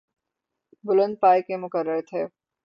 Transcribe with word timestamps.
بلند 0.83 1.15
پائے 1.21 1.41
کے 1.41 1.57
مقرر 1.57 1.99
تھے۔ 2.09 2.21